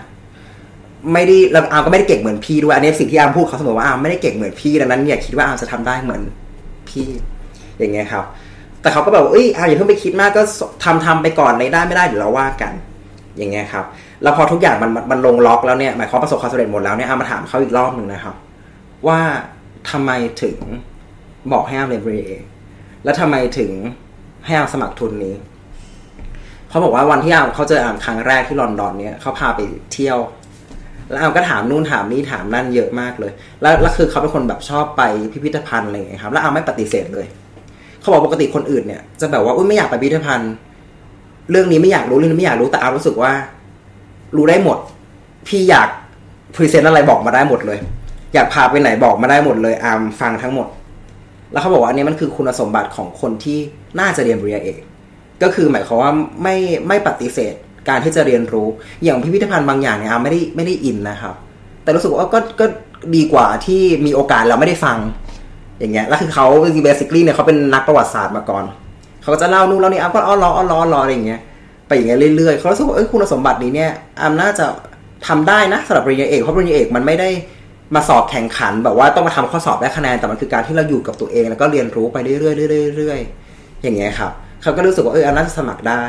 [1.13, 6.23] ไม่ได้แล้วอามก็ไม่ได้เก่งเหมือนพี่ด้วยอันนี้สิ่งที่อามพูดเขาเสมอว่าอามไม่ได้เก่งเหมือนพี่ดังนั้นอย่าคิดว่าอามจะทำได้เหมือน
[6.89, 7.09] พี่
[7.79, 8.25] อย่างเงี้ยครับ
[8.81, 10.43] แต่เขาก็แบบเอ้ยอามอย่าเพิ่งไปคิดมากก็
[10.85, 12.73] ทำทำไปก่อนในได้ไม่ได้เดี๋ยวเราว่ากัน
[13.37, 13.85] อย่างเงี้ยครับ
[14.23, 18.35] แล้วพอทุกอย่างมันมันลงล็อกแล้วเนี่ยหมายความประสบความสำเร็จหมดแล้วเนี่ยอามมาถามเขาอีกรอบหนึ่งนะครับ
[19.09, 19.21] ว่า
[19.91, 20.11] ทำไม
[20.43, 20.57] ถึง
[21.53, 22.43] บอกให้อามเรียนบริเอง
[23.05, 23.71] แล้วทำไมถึง
[24.47, 25.35] ให้อามสมัครทุนนี้
[26.69, 29.61] เขาบอกว่าวันที่อามเขาเจออามครั้งแรกที่ลอนดอนเนี่ยเขาพาไป
[29.93, 30.19] เที่ยว
[31.11, 37.27] แล้วอามก็ถามนู่นถามนี่ถามนั่นเยอะมากเลย แล้วแล้วคือเขาเป็นคนแบบชอบไปพิพิธภัณฑ์อะไรอย่างเงี้ยครับ แล้วอามไม่ปฏิเสธเลย
[38.01, 40.53] เขาบอกปกติคนอื่นเนี่ย จะแบบว่าอุ้ยไม่อยากไปพิพิธภัณฑ์
[41.51, 43.33] เรื่องนี้ไม่อยากรู้เรื่องนี้ไม่อยากรู้แต่อามรู้สึกว่า
[44.37, 44.79] รู้ได้หมด
[45.49, 45.89] พี่อยาก
[46.55, 47.79] พรีเซนต์อะไรบอกมาได้หมดเลย
[48.35, 50.67] อยากพาไปไหนบอกมาได้หมดเลยอามฟังทั้งหมด
[51.53, 53.59] แล้วเขาบอกว่าอันนี้มันคือคุณสมบัติของคนที่
[54.01, 54.81] น่าจะเรียนปริญญาเอก
[55.43, 56.11] ก็คือหมายความว่า
[56.43, 56.57] ไม่
[56.89, 57.55] ไม่ปฏิเสธ
[57.89, 58.69] การที่จะเรียนรู้
[59.05, 61.35] อย่างพิพิธภัณฑ์บางอย่างเนี่ยอาไม่ได้ไม่ได้อินนะครับ
[61.83, 62.67] แต่รู้สึกว่าก็ก็
[63.17, 64.97] ดีกว่าที่มีโอกาสเราไม่ได้ฟัง
[65.81, 68.65] อย่างเงี้ยแล้วคือเขาจริงเบสิคลี่เนี่ยเขาเป็นนักประวัติศาสตร์มาก่อน
[69.23, 71.41] เขาก็จะเล่านู่นเล่านี่อาก็อ้อล้ออ้อล้อล้ออะไรอย่างเงี้ย
[71.87, 73.91] ไปอย่างเงี้ยเรื่อยๆเขารู้สึกว่าเออคุณสมบัตินี้เนี่ย
[74.21, 74.65] อามน่าจะ
[75.27, 77.29] ทำได้นะสำหรับปริญญาเอกเพราะปริญญาเอกมันไม่ได้
[77.95, 86.05] มาสอบแข่งขัน แบบว่าต้องมาทำข้อสอบได้คะแนนแต่มันคือการที่เราอยู่กับตัวเอง แล้วก็เรียนรู้ไปเรื่อยๆเรื่อยๆเรื่อยๆอย่างเงี้ยครับเขาก็รู้สึกว่าเอออันน่าจะสมัครได้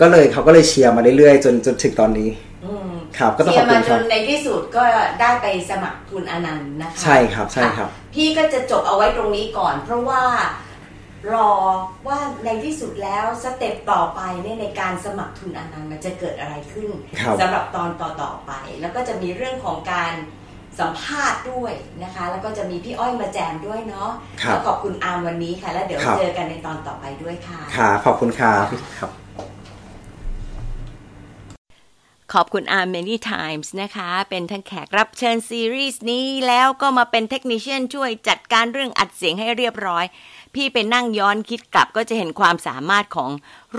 [0.00, 2.28] ก็เลยเขาก็เลยเชียร์มาเรื่อยๆ จนจนถึงตอนนี้
[2.64, 4.82] อืมครับก็ต้องเชีขยอบร์คุมาณจครับนในที่สุดก็
[5.20, 10.22] ได้ไปสมัครทุนอนันต์นะคะใช่ครับใช่ครับะพี่ก็จะจบเอาไว้ตรงนี้ก่อน เพราะว่า
[11.32, 11.50] รอ
[12.08, 20.12] ว่าในที่สุดแล้วสเต็ปต่อไปเนี่ยในการสมัครทุนอนันต์มันจะเกิดอะไรขึ้นครับสำหรับตอนต่อๆไป แล้วก็จะมีเรื่องของการ
[20.80, 24.10] สัมภาษณ์ด้วยนะคะ แล้วก็จะมีพี่อ้อยมาแจมด้วยเนาะ
[24.42, 28.64] ครับแล้วขอบคุณอาร์มวันนี้ค่ะ แล้วเดี๋ยวครับเจอกันในตอนต่อไปด้วยค่ะค่ะขอบคุณครับ
[28.98, 29.10] ครับ
[32.32, 40.04] ขอบคุณอาร์ many times นะคะ เป็นทั้งแขกรับเชิญซีรีส์นี้ แล้วก็มาเป็น technician ช่วยจัดการเรื่องอัดเสียงให้เรียบร้อย
[40.54, 43.30] พี่ไปนั่งย้อนคิดกลับก็จะเห็นความสามารถของ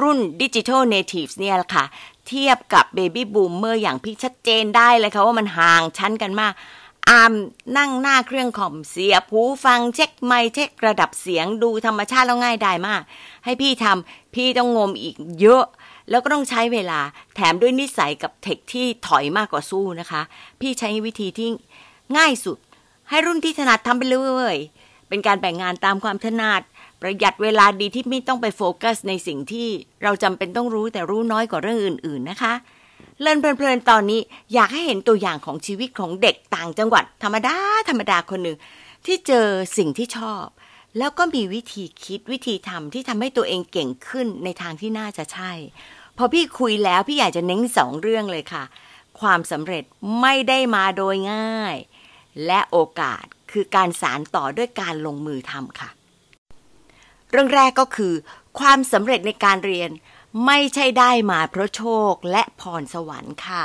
[0.02, 1.86] รุ่น digital natives เนี่ยแหละค่ะ
[2.28, 6.54] เทียบกับ baby boomer อย่างพี่ชัดเจนได้เลยค่ะว่ามันห่างชั้นกันมาก
[7.10, 7.34] อาม
[7.78, 13.02] นั่งหน้าเครื่องคอมเสียบหูฟังเช็คไมค์เช็คระดับเสียงดูธรรมชาติแล้วง่ายได้มาก
[13.46, 15.66] ให้พี่ทำพี่ต้องงมอีกเยอะ
[16.12, 17.00] แล้วก็ต้องใช้เวลา
[17.36, 20.22] แถมด้วยนิสัยกับเทคที่ถอยมากกว่าสู้นะคะ
[20.60, 21.50] พี่ใช้วิธีที่
[22.18, 22.58] ง่ายสุด
[23.10, 24.18] ให้รุ่นที่ถนัดทำไปเล
[24.54, 24.56] ย
[25.10, 26.62] เป็นการแบ่งงานตามความถนัด
[27.02, 29.68] ประหยัดเวลาดีที่ไม่ต้องไปโฟกัสในสิ่งที่
[30.04, 32.54] เราจำเป็นต้องรู้แต่รู้น้อยกว่าเรื่องอื่น ๆนะคะ
[33.22, 34.22] เล่นเพลินๆตอนนี้
[34.54, 37.56] อยากให้เห็นตัวอย่างของชีวิตของเด็กต่างจังหวัด ธรรมดา
[37.90, 38.58] ธรรมดาคนหนึ่ง
[39.06, 39.48] ที่เจอ
[39.78, 40.46] สิ่งที่ชอบ
[40.98, 45.52] แล้วก็มีวิธีคิดวิธีทำที่ทำให้ตัวเองเก่งขึ้นในทางที่น่าจะใช่
[46.18, 48.64] พอพี่คุยแล้วพี่อยากจะเน้นสองเรื่องเลยค่ะ
[49.20, 49.84] ความสำเร็จ
[50.22, 51.76] ไม่ได้มาโดยง่าย
[52.46, 55.90] และโอกาสคือการสารต่อด้วยการลงมือทำค่ะ
[57.32, 58.14] เรื่องแรกก็คือ
[58.60, 59.92] ความสำเร็จในการเรียน
[60.46, 63.64] ไม่ใช่ได้มาเพราะโชคและพรสวรรค์ค่ะ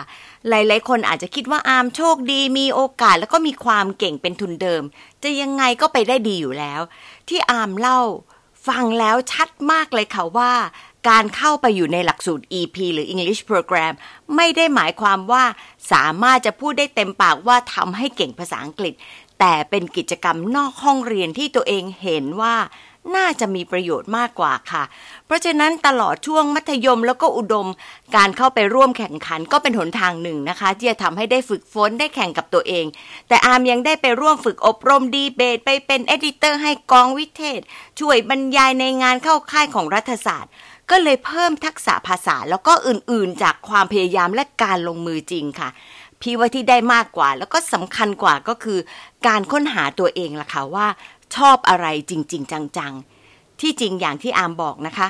[0.48, 4.82] หลายๆ คนอาจจะคิดว่าอามโชคดีมีโอกาสแล้วก็มีความเก่งเป็นทุนเดิม
[5.22, 6.80] จะยังไงก็ไปได้ดีอยู่แล้ว
[7.28, 8.00] ที่อามเล่า
[8.68, 10.52] ฟังแล้วชัดมากเลยค่ะว่า
[11.08, 13.92] การเข้าไปอยู่ในหลักสูตร EP หรือ English Program
[14.36, 15.44] ไม่ได้หมายความว่า
[15.92, 18.94] สามารถจะพูดได้เต็มปากว่าทำให้เก่งภาษาอังกฤษ
[19.38, 22.56] แต่เป็นกิจกรรมนอกห้องเรียนที่ตัวเองเห็นว่า
[23.16, 24.82] น่าจะมีประโยชน์มากกว่าค่ะ
[25.26, 27.68] เพราะฉะนั้นตลอดช่วงมัธยมแล้วก็อุดม
[28.16, 32.86] การเข้าไปร่วมแข่งขันก็เป็นหนทางหนึ่งนะคะ ที่จะทำให้ได้ฝึกฝนได้แข่งกับตัวเอง
[33.28, 37.60] แต่อาร์มยังได้ไปร่วมฝึกอบรมดีเบต ไปเป็นเอดิเตอร์ให้กองวิเทศ
[38.00, 40.52] ช่วยบรรยายในงานเข้าค่ายของรัฐศาสตร์
[40.90, 45.68] ก็เลยเพิ่มทักษะภาษาแล้วก็อื่นๆ จากความพยายามและการลงมือจริงค่ะ
[46.20, 48.79] พี่ว่าที่ได้มากกว่า แล้วก็สำคัญกว่าก็คือ
[49.27, 50.87] การค้นหาตัวเองล่ะค่ะว่า
[51.37, 55.09] ชอบอะไรจริง ๆ จังๆ ที่จริงอย่างที่อามบอกนะคะ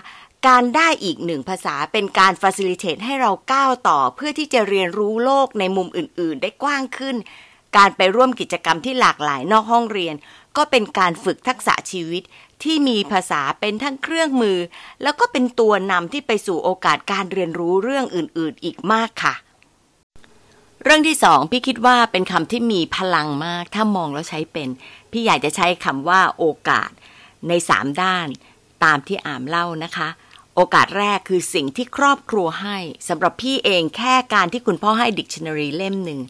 [0.49, 7.17] การได้อีกหนึ่งภาษาเป็นการฟ a ซิลิเ t e ให้เราก้าวต่อเพื่อที่จะเรียนรู้โลกในมุมอื่น ๆ ได้กว้างขึ้น
[7.77, 10.15] การไปร่วมกิจกรรมที่หลากหลายนอกห้องเรียน
[10.57, 12.23] ก็เป็นการฝึกทักษะชีวิต
[12.62, 14.59] ที่มีภาษาเป็นทั้งเครื่องมือ
[15.03, 19.35] แล้วก็เป็นตัวนำที่ไปสู่โอกาสการเรียนรู้เรื่องอื่นๆอีกมากค่ะ
[20.83, 24.69] เรื่องที่สองพี่คิดว่าเป็นคำที่มีพลังมาก ถ้ามองแล้วใช้เป็น
[25.11, 26.90] พี่อยากจะใช้คำว่าโอกาส
[27.49, 28.27] ในสามด้าน
[28.85, 30.09] ตามที่อามเล่านะคะ
[30.55, 36.21] โอกาสแรกคือสิ่งที่ครอบครัวให้สำหรับพี่เองแค่การที่คุณพ่อให้ Dictionary เล่มหนึ่ง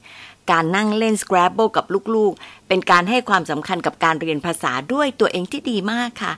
[0.51, 6.33] การนั่งเล่น Scrabble กับลูกๆ เป็นการให้ความสำคัญกับการเรียนภาษาด้วยตัวเองที่ดีมากค่ะ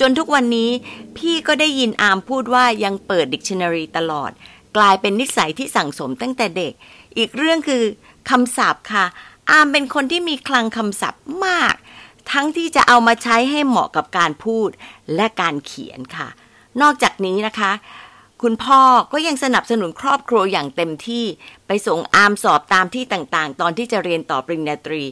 [0.00, 0.70] จนทุกวันนี้
[1.16, 4.30] พี่ก็ได้ยินอามพูดว่ายังเปิดดิกชันนารีตลอด
[4.76, 6.72] กลายเป็นนิสัยที่สั่งสมตั้งแต่เด็ก
[7.16, 7.82] อีกเรื่องคือ
[8.30, 9.04] คำศัพท์ค่ะ
[9.50, 11.74] อามเป็นคนที่มีคลังคำศัพท์มาก
[12.32, 14.68] ทั้งที่จะเอามาใช้ให้เหมาะกับการพูด
[15.14, 16.28] และการเขียนค่ะ
[16.82, 17.72] นอกจากนี้นะคะ
[18.42, 21.24] คุณพ่อก็ยังสนับสนุนครอบครัวอย่างเต็มที่
[21.66, 25.02] ไปส่งอามสอบตามที่ต่างๆ ตอนที่จะเรียนต่อปริญญาตรี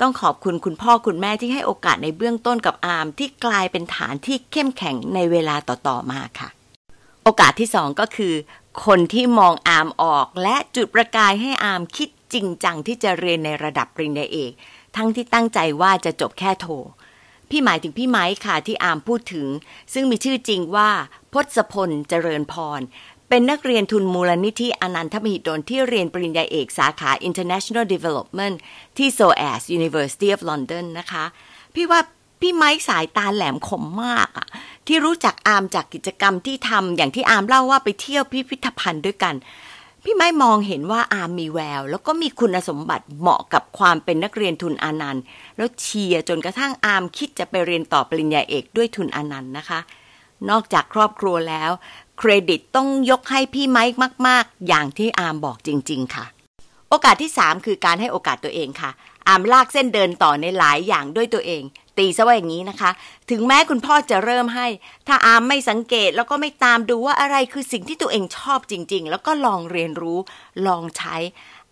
[0.00, 6.48] ต้องขอบคุณคุณพ่อคุณแม่ที่ให้โอกาสในเบื้องต้นกับอามที่กลายเป็นฐานที่เข้มแข็งในเวลาต่อๆมาค่ะ
[7.24, 8.34] โอกาสที่สองก็คือ
[8.86, 14.52] คนที่มองอามออกและจุดประกายให้อามคิดจริงจังที่จะเรียนในระดับปริญญาเอก
[14.96, 16.66] ทั้งที่ตั้งใจว่าจะจบแค่โท
[17.52, 19.48] พี่หมายถึงพี่ไม้ค่ะที่อามพูดถึง
[19.92, 20.90] ซึ่งมีชื่อจริงว่า
[21.32, 22.80] พศพลเจริญพร
[23.28, 28.56] เป็นนักเรียนทุนมูลนิธิอนันทมหิดลที่เรียนปริญญาเอกสาขา International Development
[28.96, 31.24] ที่ SOAS University of London นะคะ
[31.74, 32.00] พี่ว่า
[32.40, 34.46] พี่ไม้สายตาแหลมคมมากอะ
[34.86, 39.34] ที่รู้จักอามจากกิจกรรมที่ทำอย่างที่อามเล่าว่าไปเที่ยวพิพิธภัณฑ์ด้วยกัน
[40.04, 45.22] พี่ไม้มองเห็นว่าอามมีแวว แล้วก็มีคุณสมบัติเหมาะกับความเป็นนักเรียนทุนอานันต์
[45.56, 49.80] แล้วเชียร์จนกระทั่งอามคิดจะไปเรียนต่อปริญญาเอกด้วยทุนอานันต์นะคะ
[50.50, 51.70] นอกจากครอบครัวแล้ว
[52.18, 53.84] เครดิตต้องยกให้พี่ไม้
[54.28, 56.24] มาก ๆ อย่างที่อามบอกจริง ๆ ค่ะ
[56.88, 58.90] โอกาสที่ 3 คือการให้โอกาสตัวเองค่ะ
[59.28, 61.62] อามลากเส้นเดินต่อในหลายอย่างด้วยตัวเอง
[61.98, 62.90] ตีซะว่าอย่างนี้นะคะ
[63.30, 64.66] ถึงแม้คุณพ่อจะเริ่มให้
[65.08, 70.18] ถ้าอามไม่สังเกตแล้วก็ไม่ตามดูว่าอะไรคือสิ่งที่ตัวเองชอบจริง ๆ แล้วก็ลองเรียนรู้
[70.66, 71.16] ลองใช้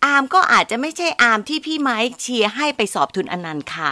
[0.05, 3.91] อามก็อาจจะไม่ใช่อามที่พี่ไม้เชียร์ให้ไปสอบทุนอนันต์ค่ะ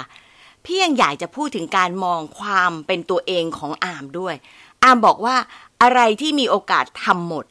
[0.65, 4.36] พี่ยังอยากจะพูดถึงการมองความเป็นตัวเองของอามด้วย
[4.84, 5.36] อามบอกว่า
[5.82, 7.46] อะไรที่มีโอกาสทำหมด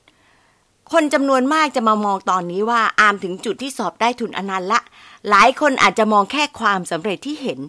[0.93, 4.81] คนจำนวนมากจะมามองตอนนี้ว่าอามถึงจุดที่สอบได้ทุนอนันต์ละ
[5.29, 7.61] หลายคนอาจจะมองแค่ความสำเร็จที่เห็น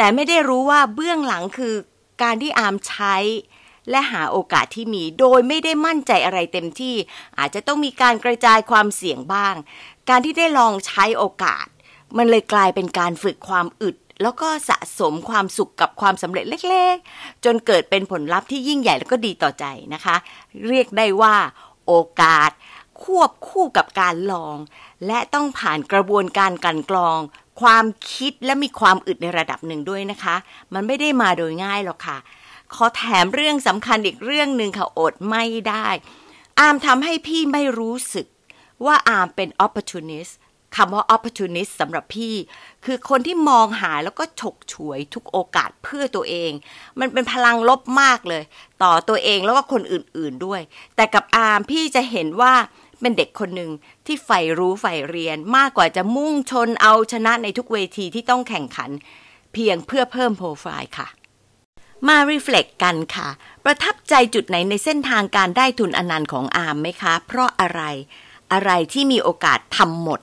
[0.00, 1.74] แต่ไม่ได้รู้ว่าเบื้องหลังคือ
[2.22, 3.16] การที่อามใช้
[3.90, 6.96] และหาโอกาสที่มี โดยไม่ได้มั่นใจอะไรเต็มที่
[7.38, 9.54] อาจจะต้องมีการกระจายความเสี่ยงบ้าง
[10.08, 11.66] การที่ได้ลองใช้โอกาส
[12.16, 20.16] มันเลยกลายเป็นการฝึกความอึดแล้วก็สะสมความสุขกับความสำเร็จเล็กๆ จนเกิดเป็นผลลัพธ์ที่ยิ่งใหญ่แล้วก็ดีต่อใจนะคะ
[20.68, 21.34] เรียกได้ว่า
[21.86, 22.50] โอกาส
[23.02, 24.56] ควบคู่กับการลอง
[25.06, 27.18] และต้องผ่านกระบวนการกลันกรอง
[27.60, 30.36] ความคิดและมีความอึดในระดับหนึ่งด้วยนะคะ
[30.74, 32.18] มันไม่ได้มาโดยง่ายหรอกค่ะ
[32.74, 35.86] ขอแถมเรื่องสำคัญอีกเรื่องหนึ่งค่ะอดไม่ได้
[36.58, 38.26] อามทำให้พี่ไม่รู้สึก
[38.84, 40.32] ว่าอามเป็น opportunist
[40.76, 42.34] คำว่า opportunist สำหรับพี่
[42.84, 46.50] คือคนที่มองหาแล้วก็ฉกฉวยทุกโอกาสเพื่อตัวเอง
[47.00, 48.42] มันเป็นพลังลบมากเลย
[48.82, 50.60] ต่อตัวเองแล้วก็คนอื่นๆด้วย
[50.96, 52.54] แต่กับอาร์มพี่จะเห็นว่า
[53.00, 53.70] เป็นเด็กคนหนึ่ง
[54.06, 58.90] ที่ใฝ่รู้ใฝ่เรียนมากกว่าจะมุ่งชนเอาชนะในทุกเวทีที่ต้องแข่งขัน
[59.52, 61.08] เพียงเพื่อเพิ่มโปรไฟล์ค่ะ
[62.08, 63.28] มา reflect กันค่ะ
[63.64, 67.82] ประทับใจจุดไหนในเส้นทางการได้ทุนอนันต์ของอาร์มไหมคะ เพราะอะไร
[68.52, 70.20] อะไรที่มีโอกาสทำหมด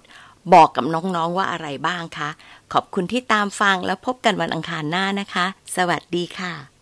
[0.54, 2.30] บอกกับน้องๆว่าอะไรบ้างคะ
[2.74, 6.77] ขอบคุณที่ตามฟังแล้วพบกันวันอังคารหน้านะคะ สวัสดีค่ะ